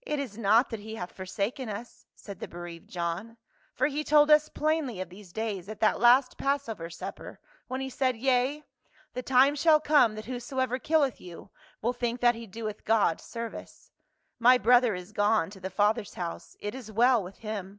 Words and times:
"It 0.00 0.18
is 0.18 0.36
not 0.36 0.70
that 0.70 0.80
he 0.80 0.96
hath 0.96 1.12
forsaken 1.12 1.68
us," 1.68 2.04
said 2.16 2.40
the 2.40 2.48
be 2.48 2.56
rqaved 2.56 2.88
John;" 2.88 3.36
for 3.76 3.86
he 3.86 4.02
told 4.02 4.28
us 4.28 4.48
plainly 4.48 5.00
of 5.00 5.08
these 5.08 5.32
days 5.32 5.68
at 5.68 5.78
that' 5.78 6.00
last 6.00 6.36
passover 6.36 6.90
supper 6.90 7.38
when 7.68 7.80
he 7.80 7.88
said, 7.88 8.16
* 8.16 8.16
Yea, 8.16 8.64
the 9.14 9.22
time 9.22 9.54
shall 9.54 9.78
come 9.78 10.16
that 10.16 10.24
whosoever 10.24 10.80
killeth 10.80 11.20
you 11.20 11.50
will 11.80 11.92
think 11.92 12.20
that 12.20 12.34
he 12.34 12.48
doeth 12.48 12.84
God 12.84 13.20
service.' 13.20 13.92
My 14.40 14.58
brother 14.58 14.96
is 14.96 15.12
gone 15.12 15.48
to 15.50 15.60
the 15.60 15.70
Father's 15.70 16.14
house; 16.14 16.56
it 16.58 16.74
is 16.74 16.90
well 16.90 17.22
with 17.22 17.38
him. 17.38 17.78